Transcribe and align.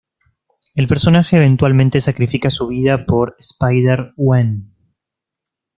El 0.73 0.87
personaje 0.87 1.35
eventualmente 1.37 2.01
sacrifica 2.01 2.49
su 2.49 2.65
vida 2.67 3.05
por 3.05 3.35
Spider-Gwen. 3.37 4.73